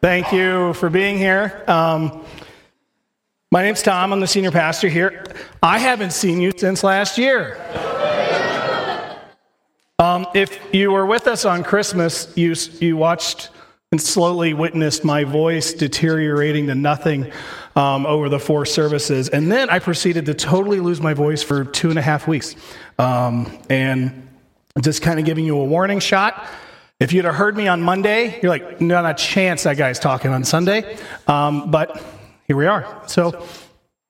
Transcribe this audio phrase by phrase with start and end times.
[0.00, 1.64] Thank you for being here.
[1.66, 2.24] Um,
[3.50, 4.12] my name's Tom.
[4.12, 5.24] I'm the senior pastor here.
[5.60, 7.58] I haven't seen you since last year.
[9.98, 13.50] Um, if you were with us on Christmas, you, you watched
[13.90, 17.32] and slowly witnessed my voice deteriorating to nothing
[17.74, 19.28] um, over the four services.
[19.28, 22.54] And then I proceeded to totally lose my voice for two and a half weeks.
[23.00, 24.28] Um, and
[24.80, 26.46] just kind of giving you a warning shot.
[27.00, 30.32] If you'd have heard me on Monday, you're like, not a chance that guy's talking
[30.32, 30.96] on Sunday.
[31.28, 32.02] Um, but
[32.48, 33.02] here we are.
[33.06, 33.46] So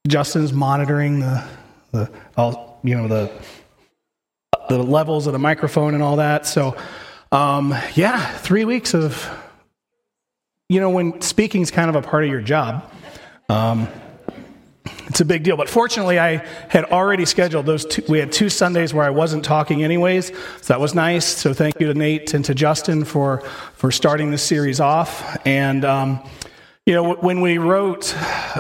[0.07, 1.45] Justin's monitoring the,
[1.93, 3.31] the all, you know, the,
[4.71, 6.47] the levels of the microphone and all that.
[6.47, 6.79] So,
[7.31, 9.29] um, yeah, three weeks of,
[10.71, 12.91] you know, when speaking is kind of a part of your job.
[13.51, 13.87] Um,
[15.09, 15.57] it's a big deal.
[15.57, 18.03] But fortunately, I had already scheduled those two.
[18.09, 21.27] We had two Sundays where I wasn't talking anyways, so that was nice.
[21.27, 23.41] So thank you to Nate and to Justin for
[23.75, 25.37] for starting this series off.
[25.47, 26.21] And um,
[26.87, 28.15] you know, when we wrote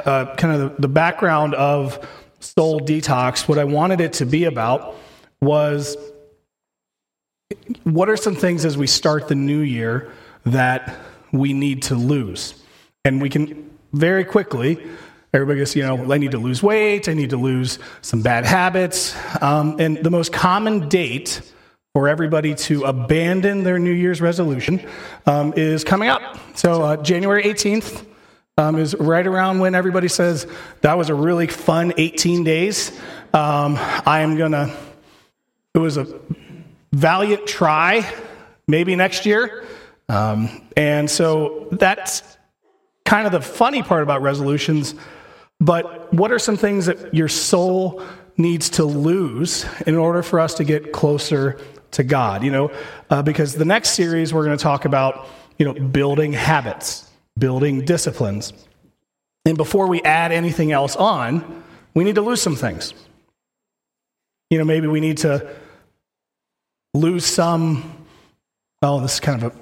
[0.06, 2.06] uh, kind of the, the background of
[2.40, 4.96] Soul Detox, what I wanted it to be about
[5.40, 5.96] was
[7.84, 10.10] what are some things as we start the new year
[10.44, 10.96] that
[11.33, 12.55] we need to lose,
[13.05, 14.78] and we can very quickly
[15.34, 18.46] Everybody goes, you know, I need to lose weight, I need to lose some bad
[18.46, 19.14] habits.
[19.42, 21.42] Um, and the most common date
[21.92, 24.86] for everybody to abandon their New Year's resolution
[25.26, 26.22] um, is coming up.
[26.56, 28.06] So, uh, January 18th
[28.56, 30.46] um, is right around when everybody says,
[30.80, 32.98] that was a really fun 18 days.
[33.34, 34.74] Um, I am going to,
[35.74, 36.06] it was a
[36.92, 38.10] valiant try,
[38.66, 39.64] maybe next year.
[40.08, 42.22] Um, and so that's
[43.04, 44.94] kind of the funny part about resolutions
[45.61, 48.03] but what are some things that your soul
[48.37, 51.59] needs to lose in order for us to get closer
[51.92, 52.45] to God?
[52.45, 52.73] You know,
[53.11, 55.27] uh, because the next series we're going to talk about,
[55.59, 58.53] you know, building habits, building disciplines.
[59.45, 61.64] And before we add anything else on,
[61.95, 62.95] we need to lose some things.
[64.51, 65.55] You know, maybe we need to
[66.95, 68.07] lose some.
[68.80, 69.57] Oh, this is kind of a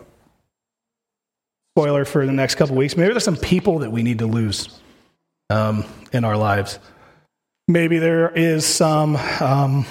[1.74, 2.96] spoiler for the next couple weeks.
[2.96, 4.80] Maybe there's some people that we need to lose
[5.50, 6.78] um, in our lives.
[7.68, 9.86] Maybe there is some um,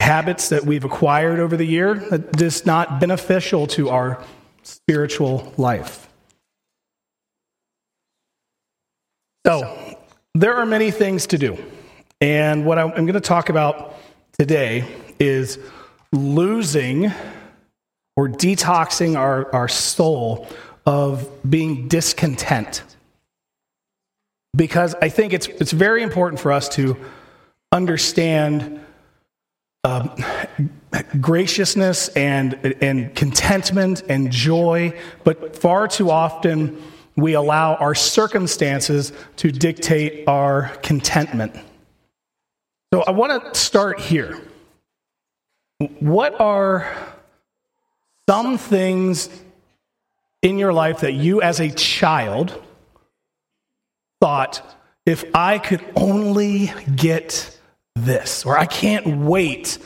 [0.00, 4.24] habits that we've acquired over the year that is not beneficial to our
[4.62, 6.08] spiritual life.
[9.46, 9.96] So,
[10.34, 11.58] there are many things to do.
[12.20, 13.96] And what I'm going to talk about
[14.38, 14.84] today
[15.18, 15.58] is
[16.12, 17.10] losing
[18.16, 20.46] or detoxing our, our soul
[20.86, 22.82] of being discontent
[24.54, 26.96] because I think it's, it's very important for us to
[27.72, 28.80] understand
[29.84, 30.08] uh,
[31.20, 36.82] graciousness and, and contentment and joy, but far too often
[37.16, 41.54] we allow our circumstances to dictate our contentment.
[42.92, 44.40] So I want to start here.
[46.00, 46.92] What are
[48.28, 49.28] some things
[50.42, 52.62] in your life that you, as a child,
[54.20, 54.62] thought,
[55.06, 57.58] if I could only get
[57.96, 59.78] this, or I can't wait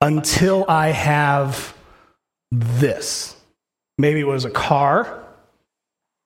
[0.00, 1.74] until I have
[2.50, 3.36] this.
[3.98, 5.22] Maybe it was a car.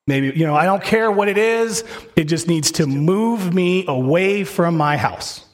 [0.06, 1.82] Maybe, you know, I don't care what it is,
[2.14, 5.44] it just needs to move me away from my house.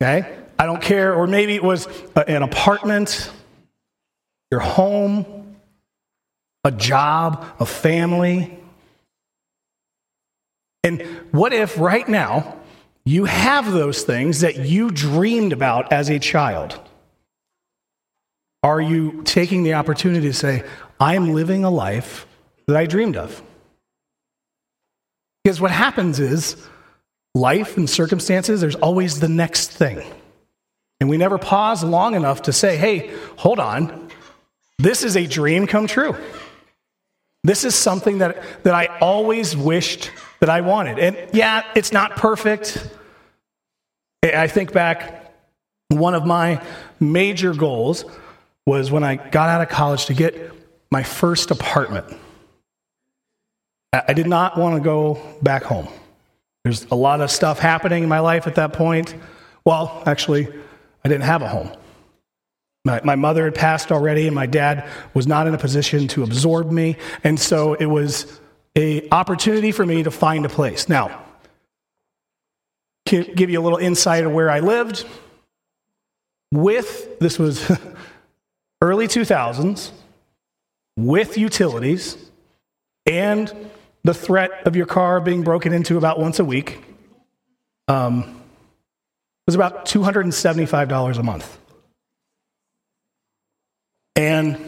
[0.00, 0.38] Okay?
[0.58, 1.14] I don't care.
[1.14, 1.86] Or maybe it was
[2.16, 3.30] an apartment,
[4.50, 5.56] your home,
[6.64, 8.58] a job, a family.
[10.84, 12.56] And what if right now
[13.04, 16.78] you have those things that you dreamed about as a child?
[18.62, 20.64] Are you taking the opportunity to say,
[21.00, 22.26] I am living a life
[22.66, 23.42] that I dreamed of?
[25.42, 26.56] Because what happens is
[27.34, 30.02] life and circumstances, there's always the next thing.
[31.00, 34.08] And we never pause long enough to say, hey, hold on,
[34.78, 36.16] this is a dream come true.
[37.42, 40.98] This is something that, that I always wished that I wanted.
[40.98, 42.84] And yeah, it's not perfect.
[44.24, 45.32] I think back,
[45.86, 46.60] one of my
[46.98, 48.04] major goals
[48.66, 50.52] was when I got out of college to get
[50.90, 52.18] my first apartment.
[53.92, 55.86] I did not want to go back home.
[56.64, 59.14] There's a lot of stuff happening in my life at that point.
[59.64, 60.48] Well, actually,
[61.04, 61.70] I didn't have a home.
[62.84, 66.24] My, my mother had passed already, and my dad was not in a position to
[66.24, 66.96] absorb me.
[67.22, 68.40] And so it was
[68.74, 70.88] an opportunity for me to find a place.
[70.88, 71.22] Now,
[73.04, 75.04] give you a little insight of where I lived.
[76.52, 77.70] With, this was
[78.82, 79.90] early 2000s,
[80.96, 82.16] with utilities,
[83.06, 83.52] and
[84.04, 86.82] the threat of your car being broken into about once a week
[87.88, 88.40] um,
[89.46, 91.58] was about $275 a month.
[94.16, 94.58] And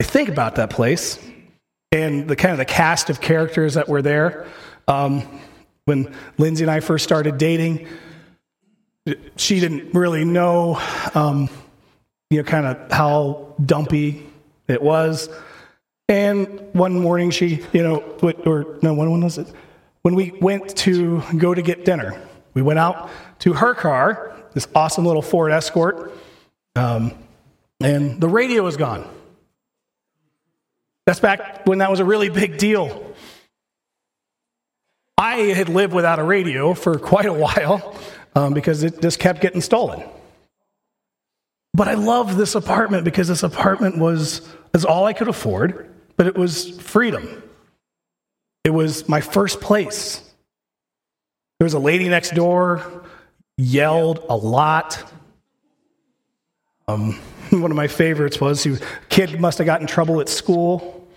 [0.00, 1.18] I think about that place
[1.94, 4.46] and the kind of the cast of characters that were there.
[4.88, 5.22] Um,
[5.84, 7.86] when Lindsay and I first started dating,
[9.36, 10.80] she didn't really know,
[11.14, 11.48] um,
[12.30, 14.26] you know, kind of how dumpy
[14.66, 15.28] it was.
[16.08, 17.98] And one morning she, you know,
[18.44, 19.46] or no, when, when was it?
[20.02, 22.20] When we went to go to get dinner,
[22.54, 23.08] we went out
[23.40, 26.12] to her car, this awesome little Ford Escort,
[26.76, 27.12] um,
[27.80, 29.08] and the radio was gone.
[31.06, 33.14] That's back when that was a really big deal.
[35.18, 37.96] I had lived without a radio for quite a while
[38.34, 40.02] um, because it just kept getting stolen.
[41.74, 46.26] But I loved this apartment because this apartment was, was all I could afford, but
[46.26, 47.42] it was freedom.
[48.64, 50.20] It was my first place.
[51.58, 53.04] There was a lady next door,
[53.56, 55.02] yelled a lot.
[56.88, 57.18] Um,
[57.60, 58.76] one of my favorites was he
[59.08, 61.08] kid must have got in trouble at school.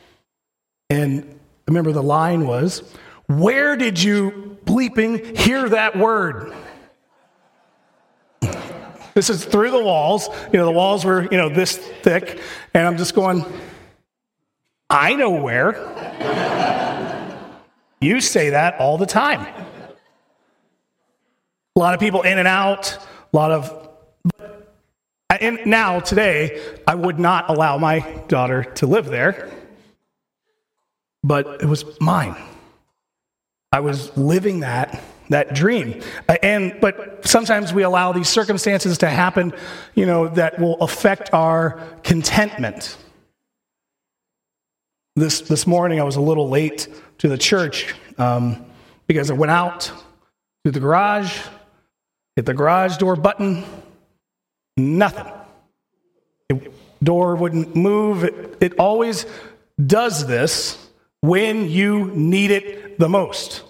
[0.90, 2.84] And I remember the line was,
[3.28, 6.54] Where did you bleeping hear that word?
[9.14, 10.30] This is through the walls.
[10.54, 12.40] You know, the walls were, you know, this thick.
[12.76, 13.44] And I'm just going,
[14.92, 15.74] I know where.
[18.00, 19.42] you say that all the time.
[21.76, 22.96] A lot of people in and out,
[23.34, 23.87] a lot of.
[25.42, 29.50] And now, today, I would not allow my daughter to live there,
[31.24, 32.36] but it was mine.
[33.72, 36.02] I was living that that dream.
[36.30, 39.54] Uh, and but sometimes we allow these circumstances to happen,
[39.96, 42.98] you know, that will affect our contentment.
[45.16, 46.88] This this morning I was a little late
[47.18, 48.66] to the church um,
[49.08, 49.92] because I went out
[50.64, 51.40] to the garage,
[52.36, 53.66] hit the garage door button,
[54.78, 55.32] nothing.
[56.50, 56.72] The
[57.04, 58.24] door wouldn't move.
[58.24, 59.26] It, it always
[59.84, 60.78] does this
[61.22, 63.64] when you need it the most.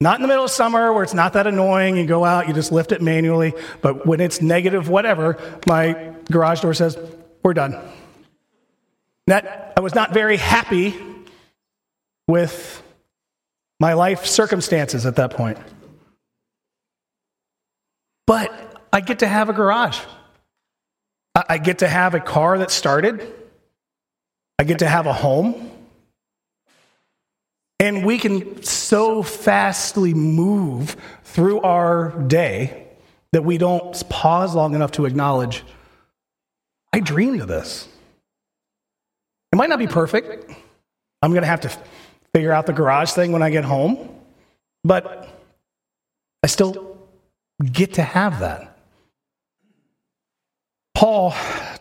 [0.00, 1.96] Not in the middle of summer where it's not that annoying.
[1.96, 3.54] You go out, you just lift it manually.
[3.80, 6.98] But when it's negative, whatever, my garage door says,
[7.42, 7.78] We're done.
[9.26, 10.94] That, I was not very happy
[12.28, 12.82] with
[13.80, 15.58] my life circumstances at that point.
[18.26, 20.00] But I get to have a garage.
[21.48, 23.32] I get to have a car that started.
[24.58, 25.70] I get to have a home.
[27.78, 32.86] And we can so fastly move through our day
[33.32, 35.62] that we don't pause long enough to acknowledge,
[36.92, 37.86] I dreamed of this.
[39.52, 40.50] It might not be perfect.
[41.20, 41.78] I'm going to have to
[42.34, 44.08] figure out the garage thing when I get home,
[44.84, 45.28] but
[46.42, 46.98] I still
[47.72, 48.75] get to have that.
[50.96, 51.34] Paul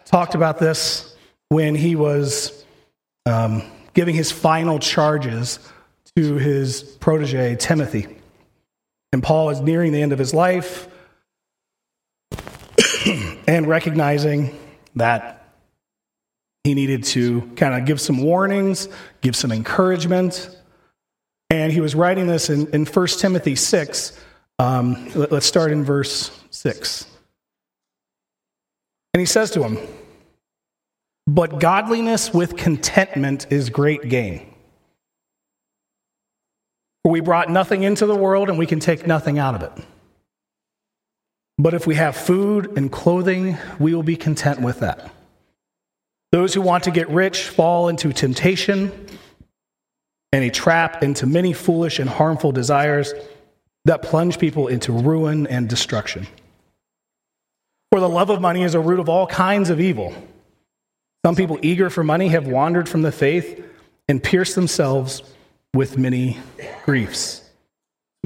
[0.03, 1.15] talked about this
[1.47, 2.65] when he was
[3.25, 3.63] um,
[3.93, 5.57] giving his final charges
[6.17, 8.07] to his protege, Timothy.
[9.13, 10.89] And Paul is nearing the end of his life
[13.47, 14.53] and recognizing
[14.97, 15.47] that
[16.65, 18.89] he needed to kind of give some warnings,
[19.21, 20.49] give some encouragement.
[21.49, 24.19] And he was writing this in, in 1 Timothy 6.
[24.59, 27.14] Um, let, let's start in verse 6.
[29.15, 29.77] And he says to him,
[31.25, 34.45] But godliness with contentment is great gain.
[37.01, 39.85] For we brought nothing into the world and we can take nothing out of it.
[41.57, 45.09] But if we have food and clothing, we will be content with that.
[46.33, 48.91] Those who want to get rich fall into temptation
[50.33, 53.13] and a trap into many foolish and harmful desires
[53.85, 56.27] that plunge people into ruin and destruction.
[57.95, 60.13] For the love of money is a root of all kinds of evil.
[61.25, 63.65] Some people eager for money have wandered from the faith
[64.09, 65.23] and pierced themselves
[65.73, 66.37] with many
[66.83, 67.41] griefs.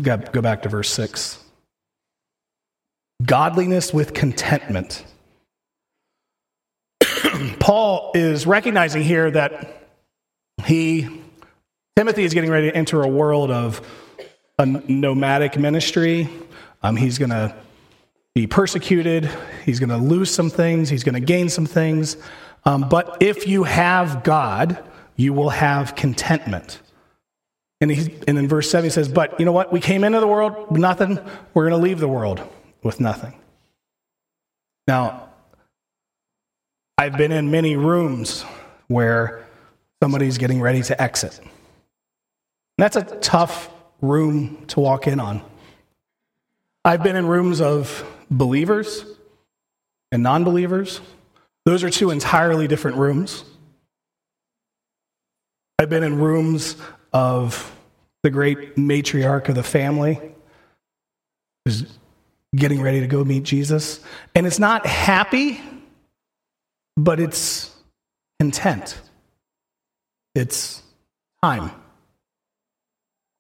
[0.02, 1.38] Go back to verse 6.
[3.24, 5.06] Godliness with contentment.
[7.60, 9.86] Paul is recognizing here that
[10.66, 11.22] he,
[11.96, 13.88] Timothy is getting ready to enter a world of
[14.58, 16.28] a nomadic ministry.
[16.82, 17.54] Um, he's going to
[18.36, 19.30] be persecuted.
[19.66, 20.90] He's going to lose some things.
[20.90, 22.18] He's going to gain some things.
[22.66, 24.84] Um, but if you have God,
[25.16, 26.80] you will have contentment.
[27.82, 27.92] And,
[28.28, 29.72] and in verse 7, he says, But you know what?
[29.72, 31.20] We came into the world with nothing.
[31.54, 32.42] We're going to leave the world
[32.84, 33.34] with nothing.
[34.88, 35.30] Now,
[36.98, 38.44] I've been in many rooms
[38.88, 39.46] where
[40.02, 41.40] somebody's getting ready to exit.
[42.78, 43.70] that's a tough
[44.02, 45.42] room to walk in on.
[46.84, 49.06] I've been in rooms of believers
[50.12, 51.02] and non believers.
[51.66, 53.44] Those are two entirely different rooms.
[55.78, 56.76] I've been in rooms
[57.14, 57.76] of
[58.24, 60.20] the great matriarch of the family
[61.64, 61.86] who's
[62.56, 64.00] getting ready to go meet Jesus.
[64.36, 65.62] And it's not happy,
[66.98, 67.74] but it's
[68.40, 69.00] content.
[70.36, 70.84] It's
[71.44, 71.72] time.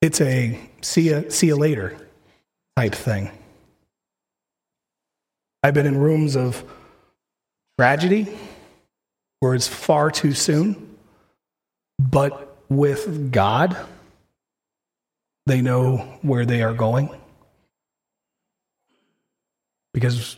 [0.01, 1.97] It's a see you, see you later
[2.77, 3.31] type thing.
[5.63, 6.63] I've been in rooms of
[7.77, 8.27] tragedy
[9.39, 10.97] where it's far too soon,
[11.97, 13.77] but with God,
[15.45, 17.09] they know where they are going.
[19.93, 20.37] Because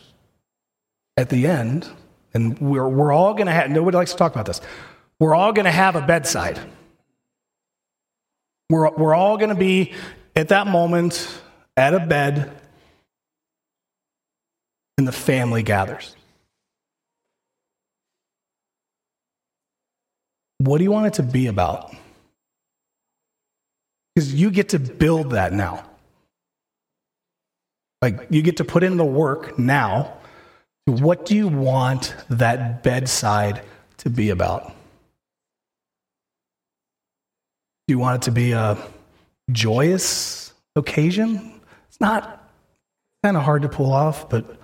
[1.16, 1.88] at the end,
[2.34, 4.60] and we're, we're all going to have, nobody likes to talk about this,
[5.20, 6.58] we're all going to have a bedside.
[8.70, 9.92] We're, we're all going to be
[10.34, 11.40] at that moment
[11.76, 12.50] at a bed,
[15.02, 16.14] and the family gathers.
[20.58, 21.92] What do you want it to be about?
[24.14, 25.82] Because you get to build that now.
[28.00, 30.18] Like, you get to put in the work now.
[30.84, 33.62] What do you want that bedside
[33.98, 34.68] to be about?
[37.88, 38.78] Do you want it to be a
[39.50, 41.60] joyous occasion?
[41.88, 42.48] It's not
[43.24, 44.61] kind of hard to pull off, but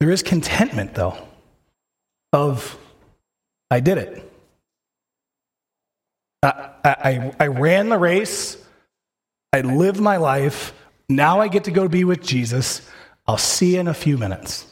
[0.00, 1.16] there is contentment, though,
[2.32, 2.78] of
[3.70, 4.32] I did it.
[6.42, 8.56] I, I, I ran the race.
[9.52, 10.74] I lived my life.
[11.08, 12.88] Now I get to go be with Jesus.
[13.26, 14.66] I'll see you in a few minutes.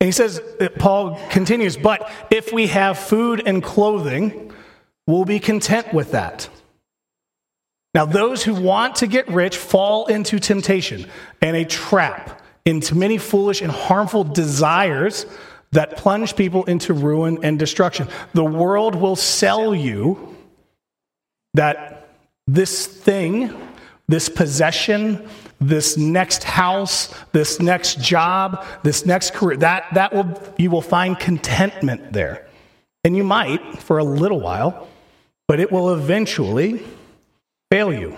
[0.00, 0.40] And he says,
[0.78, 4.52] Paul continues, but if we have food and clothing,
[5.06, 6.48] we'll be content with that.
[7.94, 11.06] Now, those who want to get rich fall into temptation
[11.40, 15.24] and a trap, into many foolish and harmful desires
[15.72, 18.08] that plunge people into ruin and destruction.
[18.34, 20.36] The world will sell you
[21.54, 22.08] that
[22.46, 23.54] this thing,
[24.06, 25.28] this possession,
[25.60, 31.18] this next house, this next job, this next career, that, that will, you will find
[31.18, 32.46] contentment there.
[33.04, 34.88] And you might for a little while,
[35.46, 36.82] but it will eventually
[37.70, 38.16] fail you.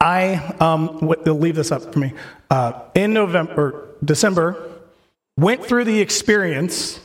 [0.00, 2.12] I um, will leave this up for me.
[2.50, 4.72] Uh, in November, December,
[5.36, 7.00] went through the experience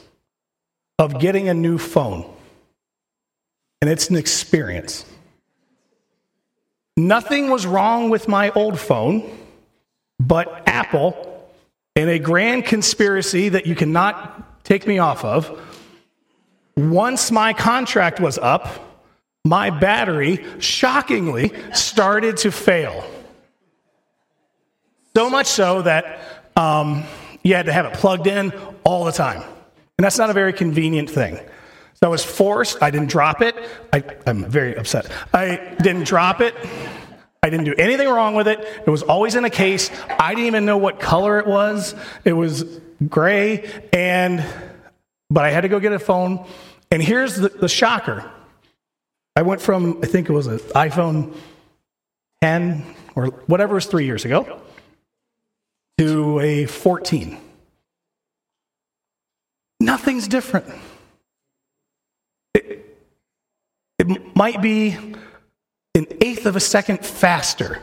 [0.99, 2.31] of getting a new phone.
[3.81, 5.05] And it's an experience.
[6.95, 9.37] Nothing was wrong with my old phone,
[10.19, 11.49] but Apple,
[11.95, 15.59] in a grand conspiracy that you cannot take me off of,
[16.77, 18.90] once my contract was up,
[19.43, 23.03] my battery shockingly started to fail.
[25.15, 26.21] So much so that
[26.55, 27.03] um,
[27.43, 29.41] you had to have it plugged in all the time.
[29.97, 31.35] And that's not a very convenient thing.
[31.35, 33.55] So I was forced, I didn't drop it.
[33.93, 35.11] I, am very upset.
[35.33, 36.55] I didn't drop it.
[37.43, 38.59] I didn't do anything wrong with it.
[38.59, 39.89] It was always in a case.
[40.19, 41.95] I didn't even know what color it was.
[42.23, 42.63] It was
[43.07, 43.69] gray.
[43.91, 44.45] And,
[45.29, 46.45] but I had to go get a phone.
[46.91, 48.31] And here's the, the shocker
[49.35, 51.35] I went from, I think it was an iPhone
[52.41, 52.83] 10
[53.15, 54.61] or whatever was three years ago
[55.97, 57.37] to a 14.
[59.79, 60.67] Nothing's different.
[62.53, 62.97] It,
[63.99, 64.97] it might be
[65.95, 67.79] an eighth of a second faster,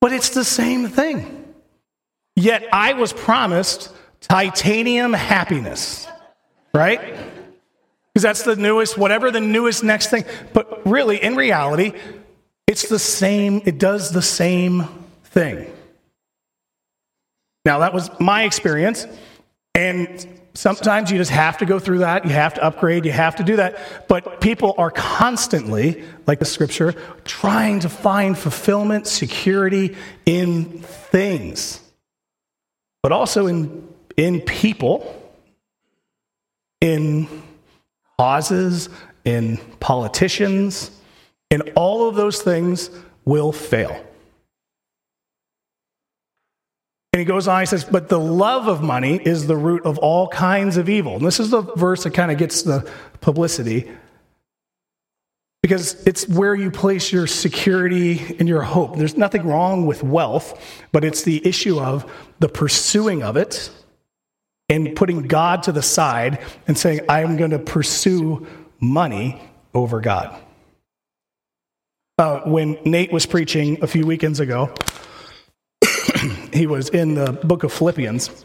[0.00, 1.54] but it's the same thing.
[2.36, 6.06] Yet I was promised titanium happiness,
[6.74, 7.14] right?
[8.20, 10.24] Because that's the newest, whatever the newest next thing.
[10.52, 11.92] But really, in reality,
[12.66, 14.84] it's the same, it does the same
[15.24, 15.72] thing.
[17.64, 19.06] Now, that was my experience.
[19.74, 22.26] And sometimes you just have to go through that.
[22.26, 23.06] You have to upgrade.
[23.06, 23.78] You have to do that.
[24.06, 29.96] But people are constantly, like the scripture, trying to find fulfillment, security
[30.26, 31.80] in things,
[33.02, 35.16] but also in, in people,
[36.82, 37.26] in
[38.20, 38.90] causes,
[39.24, 40.90] in politicians,
[41.50, 42.90] and all of those things
[43.24, 43.92] will fail.
[47.14, 49.96] And he goes on, he says, But the love of money is the root of
[49.96, 51.16] all kinds of evil.
[51.16, 52.86] And this is the verse that kind of gets the
[53.22, 53.90] publicity
[55.62, 58.98] because it's where you place your security and your hope.
[58.98, 60.62] There's nothing wrong with wealth,
[60.92, 62.04] but it's the issue of
[62.38, 63.70] the pursuing of it
[64.70, 68.46] and putting God to the side and saying, I'm going to pursue
[68.78, 69.42] money
[69.74, 70.40] over God.
[72.16, 74.72] Uh, when Nate was preaching a few weekends ago,
[76.52, 78.44] he was in the book of Philippians,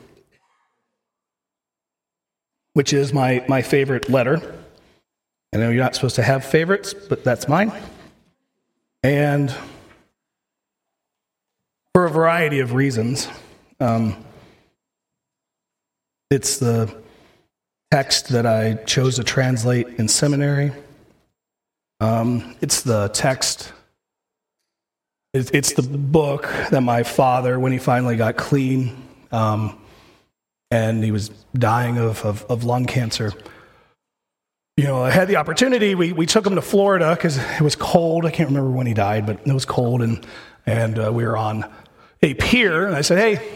[2.73, 4.55] which is my, my favorite letter.
[5.53, 7.71] I know you're not supposed to have favorites, but that's mine.
[9.03, 9.55] And
[11.93, 13.27] for a variety of reasons,
[13.79, 14.24] um,
[16.29, 16.95] it's the
[17.91, 20.71] text that I chose to translate in seminary.
[21.99, 23.71] Um, it's the text,
[25.33, 29.79] it's the book that my father, when he finally got clean um,
[30.71, 33.31] and he was dying of, of, of, lung cancer,
[34.77, 35.95] you know, I had the opportunity.
[35.95, 38.25] We, we took him to Florida because it was cold.
[38.25, 40.25] I can't remember when he died, but it was cold, and,
[40.65, 41.71] and uh, we were on
[42.21, 42.85] a pier.
[42.85, 43.47] And I said, Hey,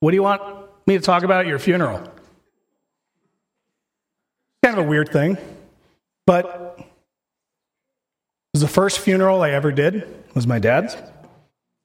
[0.00, 0.57] what do you want
[0.88, 1.98] me to talk about your funeral?
[4.62, 5.36] Kind of a weird thing,
[6.26, 6.84] but it
[8.54, 9.96] was the first funeral I ever did.
[9.96, 10.96] It was my dad's,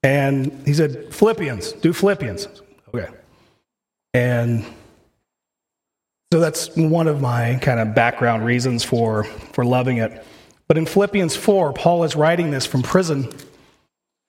[0.02, 2.48] and he said, "Philippians, do Philippians."
[2.92, 3.08] Okay,
[4.12, 4.64] and
[6.32, 10.26] so that's one of my kind of background reasons for for loving it.
[10.66, 13.32] But in Philippians four, Paul is writing this from prison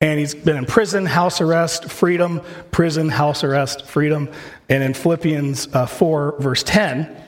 [0.02, 4.30] and he's been in prison, house arrest, freedom, prison, house arrest, freedom.
[4.70, 7.24] And in Philippians uh, 4, verse 10,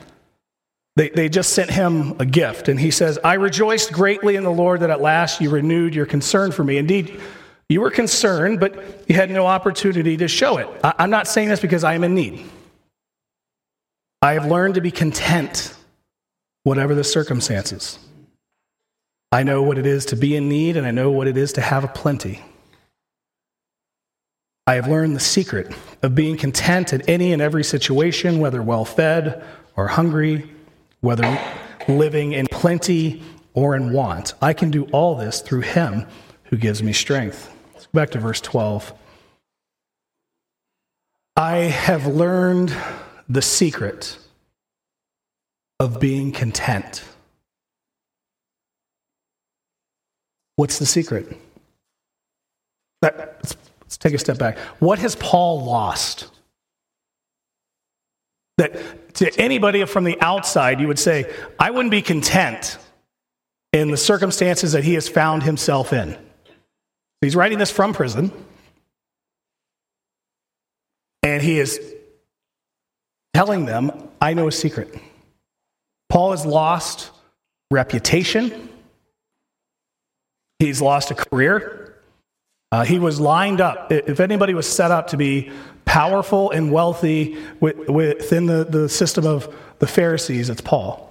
[0.96, 2.68] they, they just sent him a gift.
[2.68, 6.06] And he says, I rejoiced greatly in the Lord that at last you renewed your
[6.06, 6.76] concern for me.
[6.76, 7.20] Indeed,
[7.68, 10.68] you were concerned, but you had no opportunity to show it.
[10.84, 12.44] I, I'm not saying this because I am in need.
[14.20, 15.74] I have learned to be content,
[16.64, 17.98] whatever the circumstances.
[19.30, 21.52] I know what it is to be in need, and I know what it is
[21.54, 22.42] to have a plenty.
[24.68, 28.84] I have learned the secret of being content in any and every situation, whether well
[28.84, 29.42] fed
[29.76, 30.50] or hungry,
[31.00, 31.40] whether
[31.88, 33.22] living in plenty
[33.54, 34.34] or in want.
[34.42, 36.06] I can do all this through him
[36.44, 37.50] who gives me strength.
[37.72, 38.92] Let's go back to verse 12.
[41.34, 42.76] I have learned
[43.26, 44.18] the secret
[45.80, 47.04] of being content.
[50.56, 51.40] What's the secret?
[53.00, 53.56] That,
[53.88, 54.58] Let's take a step back.
[54.80, 56.28] What has Paul lost?
[58.58, 62.76] That to anybody from the outside, you would say, I wouldn't be content
[63.72, 66.18] in the circumstances that he has found himself in.
[67.22, 68.30] He's writing this from prison,
[71.22, 71.80] and he is
[73.32, 74.94] telling them, I know a secret.
[76.10, 77.10] Paul has lost
[77.70, 78.68] reputation,
[80.58, 81.97] he's lost a career,
[82.70, 83.90] uh, he was lined up.
[83.90, 85.50] If anybody was set up to be
[85.84, 91.04] powerful and wealthy within the, the system of the Pharisees, it's Paul.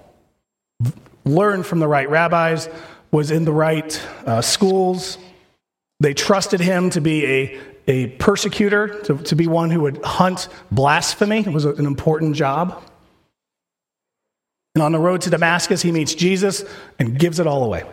[1.24, 2.68] Learned from the right rabbis,
[3.10, 5.18] was in the right uh, schools.
[6.00, 10.48] They trusted him to be a, a persecutor, to, to be one who would hunt
[10.70, 11.40] blasphemy.
[11.40, 12.82] It was an important job.
[14.74, 16.64] And on the road to Damascus, he meets Jesus
[16.98, 17.84] and gives it all away.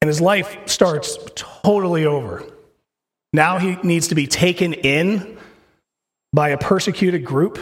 [0.00, 1.16] And his life starts
[1.62, 2.44] totally over.
[3.32, 5.38] Now he needs to be taken in
[6.32, 7.58] by a persecuted group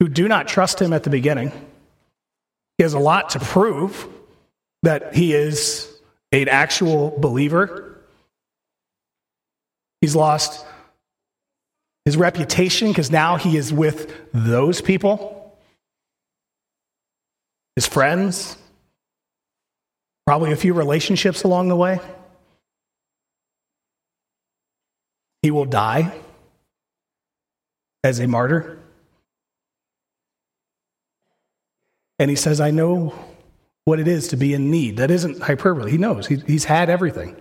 [0.00, 1.50] who do not trust him at the beginning.
[2.76, 4.06] He has a lot to prove
[4.82, 5.92] that he is
[6.32, 7.98] an actual believer.
[10.00, 10.64] He's lost
[12.04, 15.56] his reputation because now he is with those people,
[17.74, 18.56] his friends,
[20.28, 22.00] Probably a few relationships along the way.
[25.42, 26.18] He will die
[28.02, 28.78] as a martyr.
[32.18, 33.14] And he says, I know
[33.84, 34.96] what it is to be in need.
[34.96, 35.90] That isn't hyperbole.
[35.90, 36.26] He knows.
[36.26, 37.36] He, he's had everything.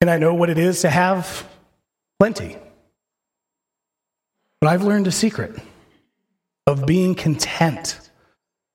[0.00, 1.48] And I know what it is to have
[2.18, 2.56] plenty.
[4.60, 5.56] But I've learned a secret
[6.66, 7.98] of being content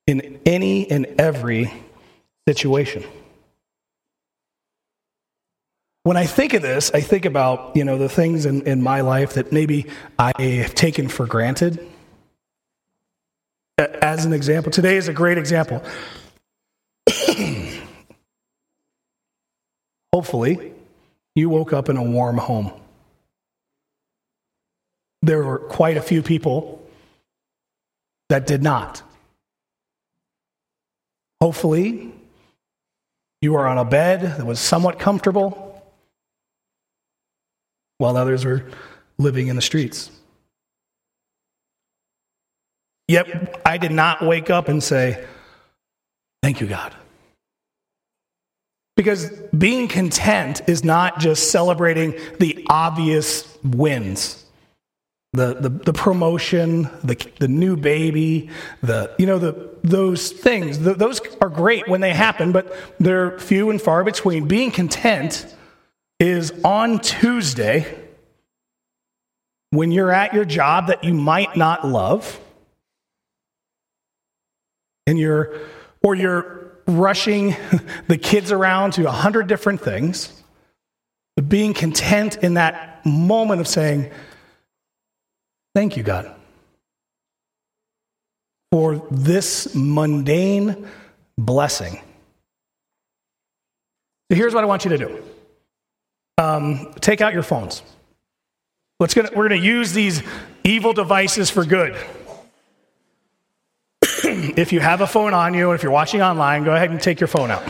[0.07, 1.71] in any and every
[2.47, 3.03] situation.
[6.03, 8.99] When I think of this, I think about, you know, the things in, in my
[9.01, 9.87] life that maybe
[10.19, 11.79] I have taken for granted.
[13.77, 15.81] As an example, today is a great example.
[20.13, 20.73] Hopefully,
[21.35, 22.73] you woke up in a warm home.
[25.21, 26.85] There were quite a few people
[28.27, 29.01] that did not.
[31.39, 32.11] Hopefully,
[33.41, 35.72] you were on a bed that was somewhat comfortable,
[37.97, 38.63] while others were
[39.17, 40.11] living in the streets.
[43.07, 45.25] Yet I did not wake up and say,
[46.41, 46.93] Thank you, God.
[48.97, 54.45] Because being content is not just celebrating the obvious wins.
[55.31, 58.49] The, the, the promotion, the, the new baby,
[58.81, 63.39] the, you know, the, those things, the, those are great when they happen, but they're
[63.39, 64.47] few and far between.
[64.47, 65.55] Being content
[66.23, 67.85] is on Tuesday
[69.71, 72.39] when you're at your job that you might not love,
[75.05, 75.59] and you're,
[76.01, 77.55] or you're rushing
[78.07, 80.41] the kids around to a hundred different things,
[81.35, 84.09] but being content in that moment of saying,
[85.75, 86.33] Thank you, God,
[88.71, 90.87] for this mundane
[91.35, 91.99] blessing.
[94.31, 95.32] So here's what I want you to do
[96.37, 97.83] um, take out your phones.
[98.99, 100.23] Gonna, we're going to use these
[100.63, 101.93] evil devices for good.
[104.01, 107.01] if you have a phone on you, and if you're watching online, go ahead and
[107.01, 107.63] take your phone out.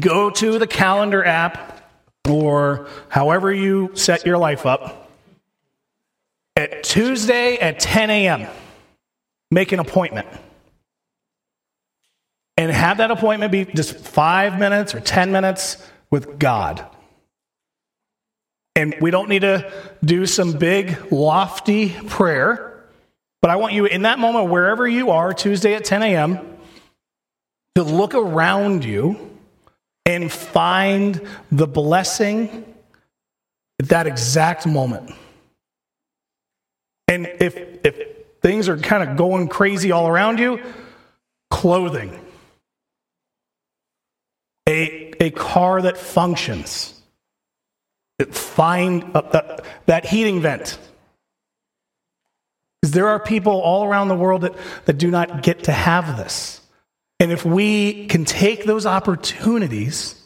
[0.00, 1.90] Go to the calendar app
[2.28, 5.10] or however you set your life up.
[6.56, 8.46] At Tuesday at 10 a.m.,
[9.50, 10.26] make an appointment.
[12.56, 16.86] And have that appointment be just five minutes or 10 minutes with God.
[18.76, 19.72] And we don't need to
[20.04, 22.84] do some big, lofty prayer,
[23.40, 26.56] but I want you in that moment, wherever you are, Tuesday at 10 a.m.,
[27.74, 29.38] to look around you
[30.06, 32.64] and find the blessing
[33.80, 35.12] at that exact moment.
[37.08, 38.00] And if, if
[38.40, 40.60] things are kind of going crazy all around you,
[41.50, 42.18] clothing,
[44.68, 46.94] a, a car that functions
[48.30, 50.78] find uh, uh, that heating vent.
[52.80, 56.16] Because there are people all around the world that, that do not get to have
[56.16, 56.60] this.
[57.20, 60.20] And if we can take those opportunities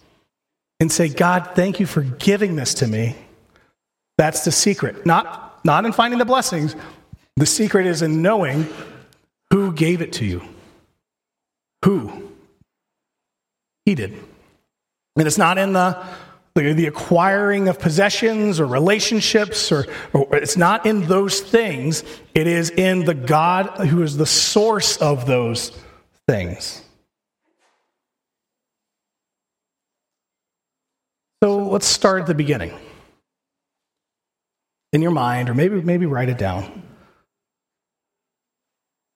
[0.81, 3.17] and say, God, thank you for giving this to me,
[4.17, 5.07] that's the secret.
[5.07, 6.75] Not, not in finding the blessings,
[7.37, 8.67] the secret is in knowing
[9.53, 10.43] who gave it to you.
[11.85, 12.33] Who?
[13.85, 14.15] He did.
[15.19, 16.03] And it's not in the
[16.55, 22.03] the, the acquiring of possessions or relationships, or, or it's not in those things.
[22.35, 25.71] It is in the God who is the source of those
[26.27, 26.83] things.
[31.43, 32.73] So let's start at the beginning.
[34.93, 36.83] In your mind, or maybe, maybe write it down.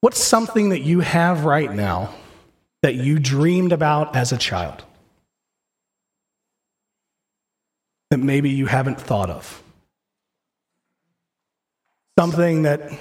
[0.00, 2.14] What's something that you have right now
[2.82, 4.84] that you dreamed about as a child?
[8.12, 9.62] That maybe you haven't thought of.
[12.18, 12.92] Something that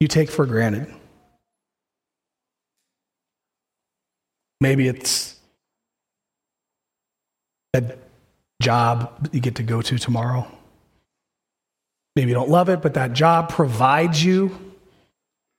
[0.00, 0.90] you take for granted.
[4.62, 5.38] Maybe it's
[7.74, 7.98] that
[8.62, 10.50] job you get to go to tomorrow.
[12.16, 14.58] Maybe you don't love it, but that job provides you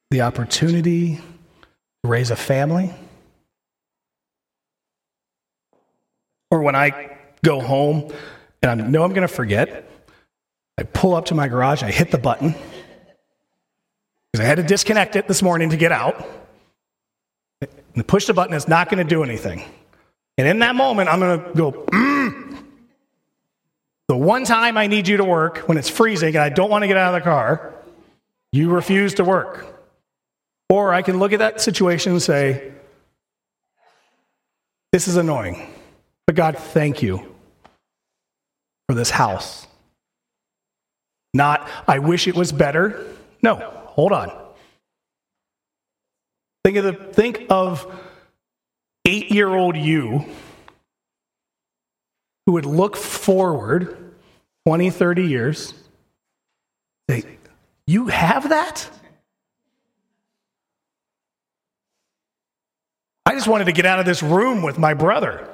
[0.10, 2.92] the opportunity to raise a family.
[6.52, 8.14] Or when I go home
[8.62, 9.90] and I know I'm going to forget,
[10.78, 12.54] I pull up to my garage, I hit the button
[14.32, 16.24] because I had to disconnect it this morning to get out.
[17.96, 19.64] And push the button, it's not going to do anything.
[20.38, 22.64] And in that moment, I'm going to go, mm.
[24.08, 26.84] The one time I need you to work when it's freezing and I don't want
[26.84, 27.74] to get out of the car,
[28.52, 29.66] you refuse to work.
[30.70, 32.74] Or I can look at that situation and say,
[34.92, 35.71] This is annoying.
[36.32, 37.36] But God, thank you
[38.88, 39.68] for this house.
[41.34, 43.06] Not, I wish it was better.
[43.44, 44.32] No, hold on.
[46.64, 47.86] Think of, the, think of
[49.04, 50.24] eight year old you
[52.46, 54.14] who would look forward
[54.66, 55.74] 20, 30 years.
[57.10, 57.26] Say,
[57.86, 58.90] you have that?
[63.26, 65.51] I just wanted to get out of this room with my brother.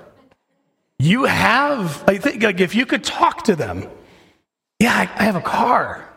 [1.00, 3.88] You have, I think, like if you could talk to them,
[4.80, 6.08] yeah, I, I have a car.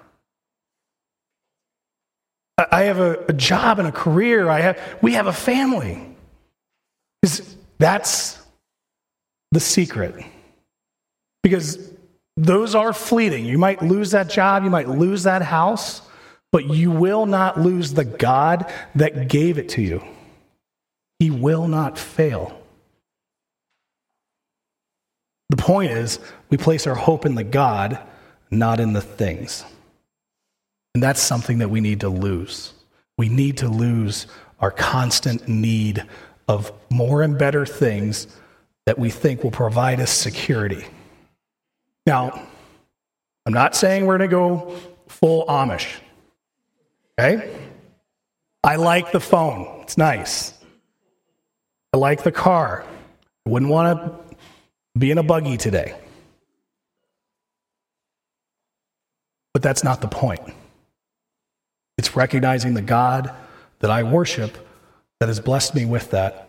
[2.70, 4.48] I have a, a, job and a career.
[4.48, 6.06] I have, we have a family.
[7.78, 8.38] That's
[9.52, 10.24] the secret.
[11.42, 11.92] Because
[12.36, 13.46] those are fleeting.
[13.46, 16.02] You might lose that job, you might lose that house,
[16.52, 20.02] but you will not lose the God that gave it to you.
[21.18, 22.59] He will not fail.
[25.50, 27.98] The point is, we place our hope in the God
[28.50, 29.64] not in the things.
[30.94, 32.72] And that's something that we need to lose.
[33.16, 34.26] We need to lose
[34.58, 36.04] our constant need
[36.48, 38.26] of more and better things
[38.86, 40.84] that we think will provide us security.
[42.06, 42.46] Now,
[43.46, 45.96] I'm not saying we're going to go full Amish.
[47.18, 47.56] Okay?
[48.64, 50.54] I like the phone, it's nice.
[51.92, 52.84] I like the car.
[53.46, 54.29] I wouldn't want to
[54.98, 55.94] be in a buggy today.
[59.52, 60.40] But that's not the point.
[61.98, 63.30] It's recognizing the God
[63.80, 64.56] that I worship
[65.18, 66.48] that has blessed me with that,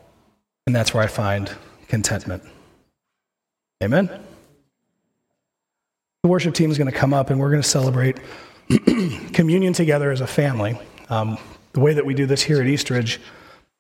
[0.65, 1.51] and that's where I find
[1.88, 2.43] contentment.
[3.84, 4.10] Amen?
[6.23, 8.17] The worship team is going to come up and we're going to celebrate
[9.34, 10.80] communion together as a family.
[11.10, 11.38] Um,
[11.73, 13.19] the way that we do this here at Eastridge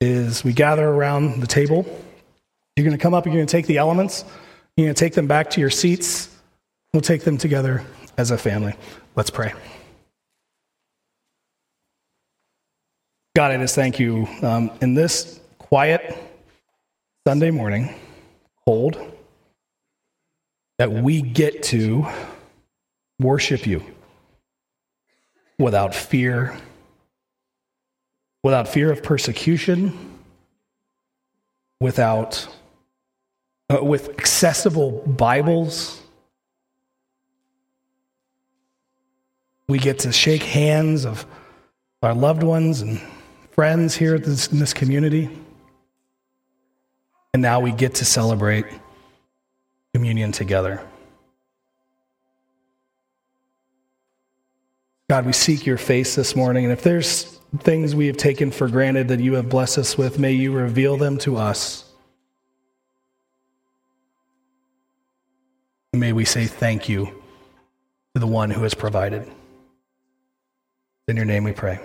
[0.01, 1.85] is we gather around the table.
[2.75, 4.25] You're going to come up, and you're going to take the elements,
[4.75, 6.29] you're going to take them back to your seats.
[6.93, 7.83] We'll take them together
[8.17, 8.73] as a family.
[9.15, 9.53] Let's pray.
[13.35, 16.17] God, I just thank you um, in this quiet
[17.25, 17.93] Sunday morning,
[18.65, 18.97] cold,
[20.77, 22.05] that we get to
[23.19, 23.83] worship you
[25.59, 26.57] without fear,
[28.43, 30.19] without fear of persecution,
[31.79, 32.47] without
[33.71, 36.01] uh, with accessible Bibles.
[39.67, 41.25] We get to shake hands of
[42.03, 43.01] our loved ones and
[43.51, 45.29] friends here this, in this community.
[47.33, 48.65] And now we get to celebrate
[49.93, 50.85] communion together.
[55.09, 56.65] God, we seek your face this morning.
[56.65, 60.19] And if there's things we have taken for granted that you have blessed us with,
[60.19, 61.90] may you reveal them to us.
[65.93, 67.07] May we say thank you
[68.15, 69.29] to the one who has provided.
[71.09, 71.81] In your name we pray.